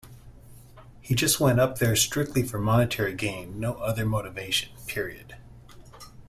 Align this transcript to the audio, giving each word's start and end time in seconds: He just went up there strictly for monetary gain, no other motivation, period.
He 0.99 1.13
just 1.13 1.39
went 1.39 1.59
up 1.59 1.77
there 1.77 1.95
strictly 1.95 2.41
for 2.41 2.57
monetary 2.57 3.13
gain, 3.13 3.59
no 3.59 3.75
other 3.75 4.03
motivation, 4.03 4.71
period. 4.87 5.35